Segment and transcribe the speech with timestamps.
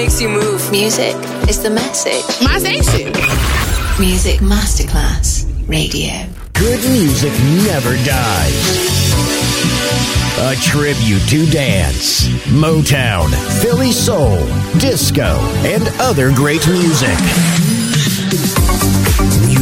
[0.00, 0.70] makes you move.
[0.70, 1.14] Music
[1.46, 2.24] is the message.
[2.42, 3.12] My station.
[4.00, 6.26] Music Masterclass Radio.
[6.54, 7.32] Good music
[7.68, 8.56] never dies.
[10.38, 13.28] A tribute to dance, Motown,
[13.60, 14.38] Philly soul,
[14.78, 15.36] disco,
[15.68, 17.18] and other great music.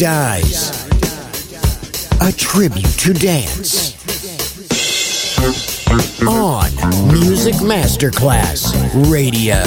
[0.00, 0.70] Dies.
[2.22, 3.94] A tribute to dance.
[6.26, 6.70] On
[7.12, 8.72] Music Masterclass
[9.12, 9.60] Radio.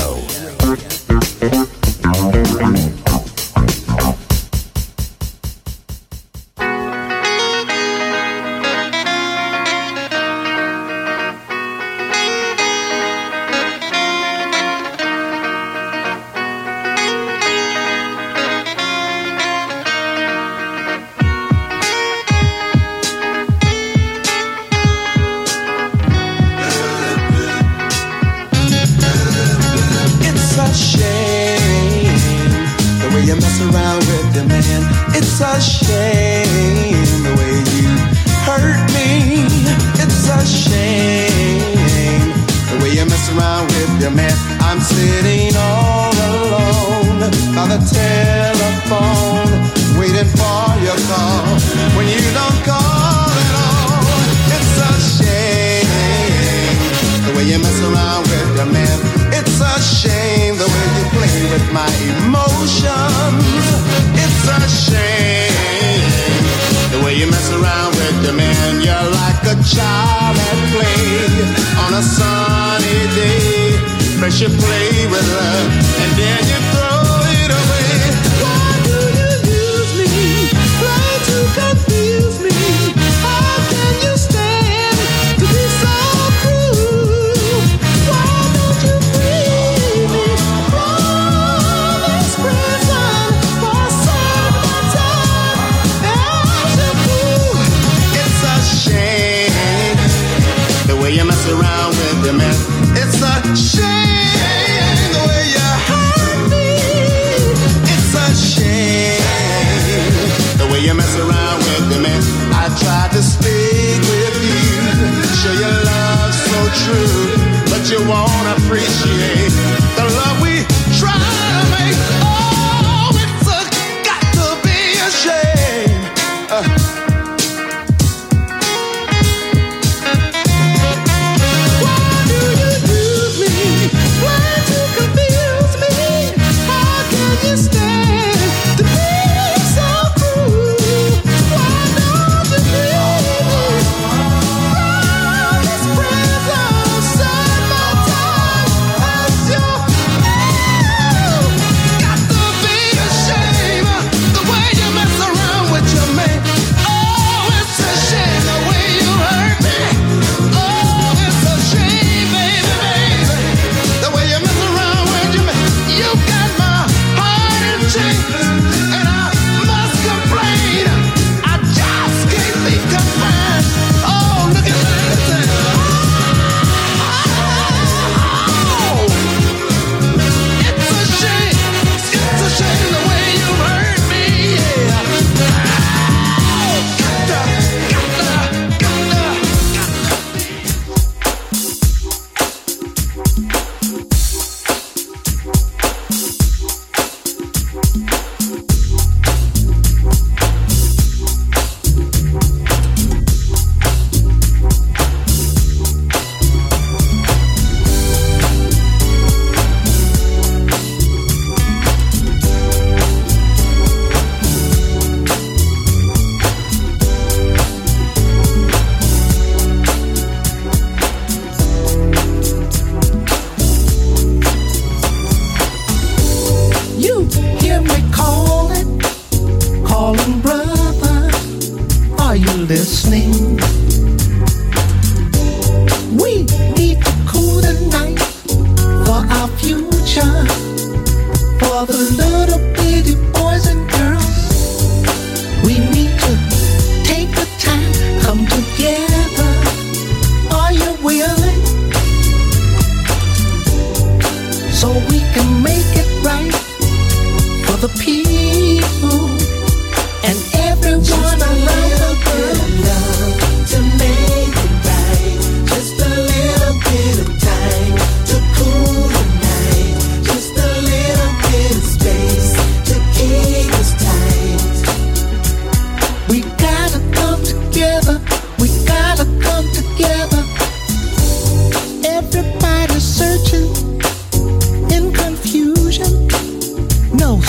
[74.44, 74.83] you play.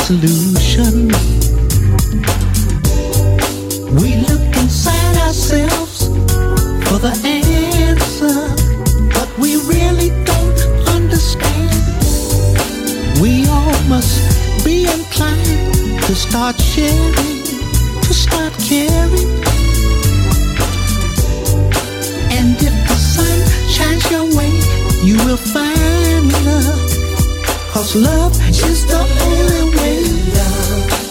[0.05, 1.09] solution.
[3.97, 6.09] We look inside ourselves
[6.85, 8.37] for the answer,
[9.15, 10.61] but we really don't
[10.97, 11.73] understand.
[13.19, 14.21] We all must
[14.63, 17.41] be inclined to start sharing,
[18.07, 19.31] to start caring.
[22.37, 23.39] And if the sun
[23.77, 24.53] shines your way,
[25.03, 26.84] you will find love
[27.75, 30.05] Cause love is the only way.
[30.33, 31.04] Love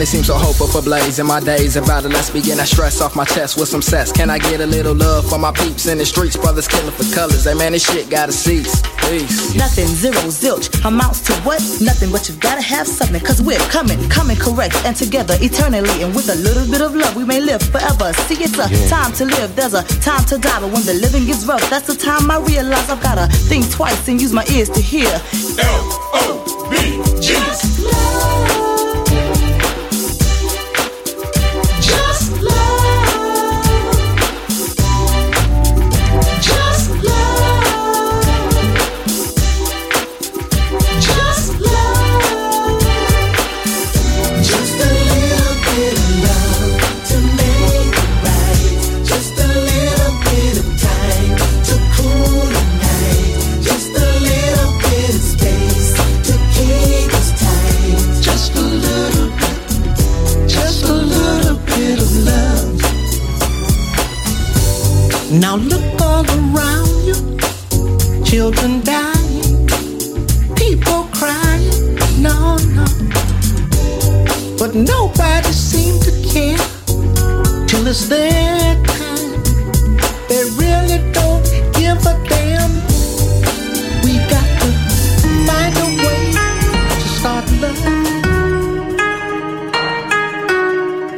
[0.00, 2.08] it seems so hopeful for blaze in my days about it.
[2.10, 4.12] Let's begin that stress off my chest with some cess.
[4.12, 6.36] Can I get a little love for my peeps in the streets?
[6.36, 7.44] Brothers killing for colors.
[7.44, 8.82] Hey man, this shit gotta cease.
[9.08, 9.54] Peace.
[9.54, 11.60] Nothing, zero, zilch amounts to what?
[11.80, 13.20] Nothing, but you gotta have something.
[13.20, 16.02] Cause we're coming, coming correct and together eternally.
[16.02, 18.12] And with a little bit of love, we may live forever.
[18.28, 20.60] See, it's a time to live, there's a time to die.
[20.60, 24.08] But when the living gets rough, that's the time I realize I've gotta think twice
[24.08, 25.10] and use my ears to hear.
[25.58, 25.99] L-O-V-E.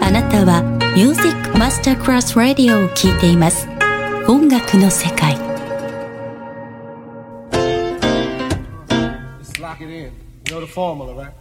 [0.01, 0.63] あなたは
[0.95, 3.67] ミュージック・マスタークラス・ラジオ」を聴いています。
[10.73, 11.33] Formula, right?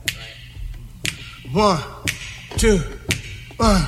[1.54, 1.82] One,
[2.58, 2.80] two,
[3.58, 3.88] one,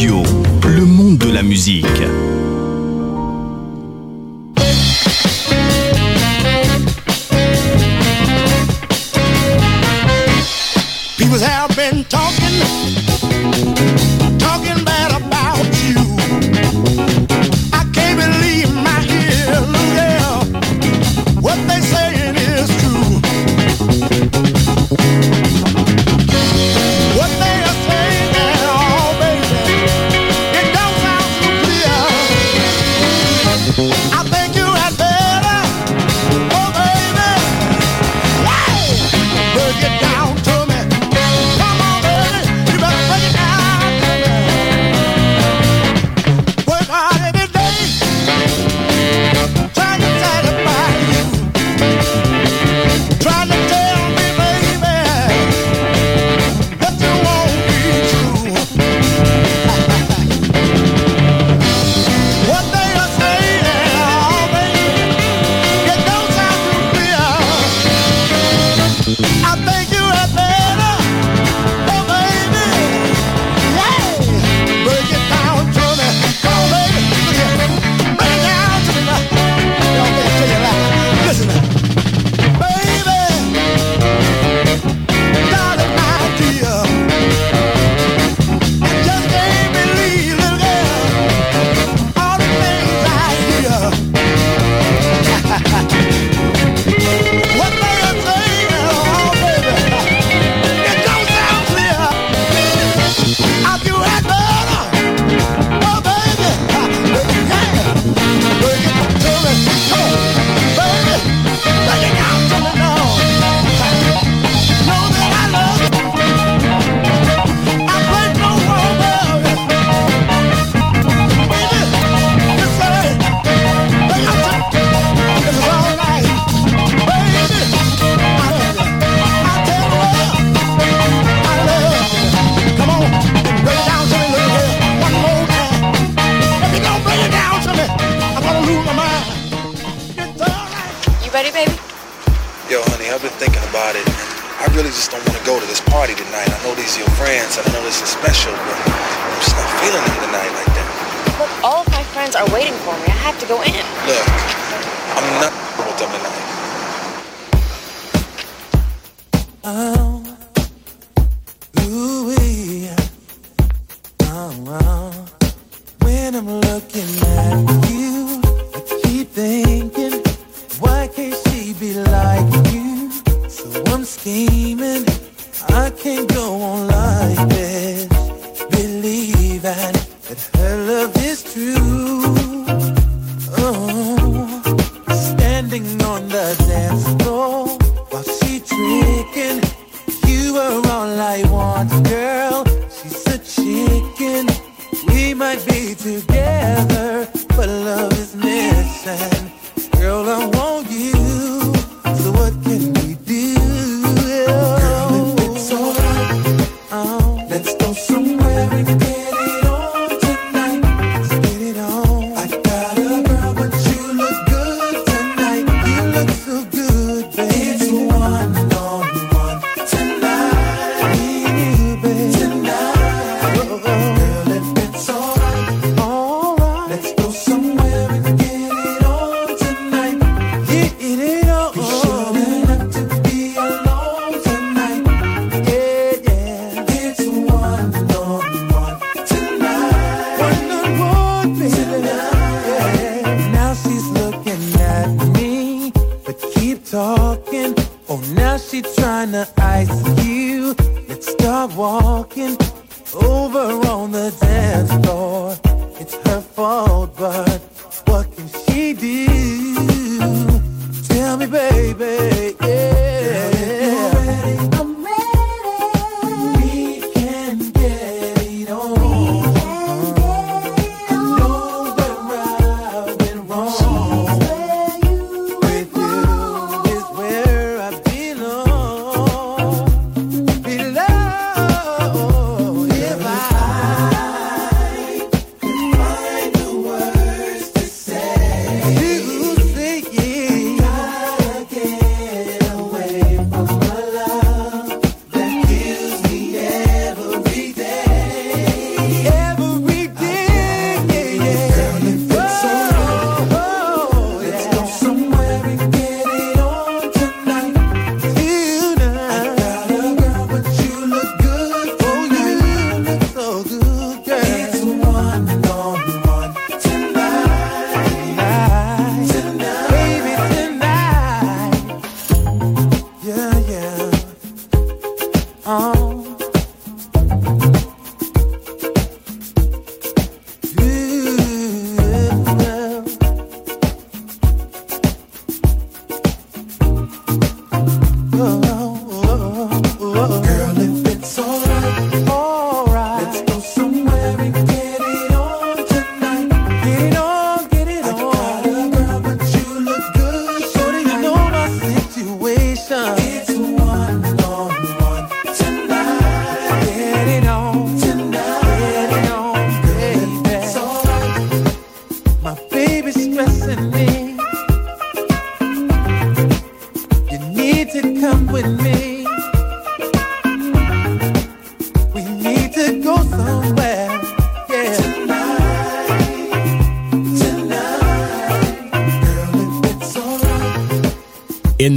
[0.00, 0.29] Radio,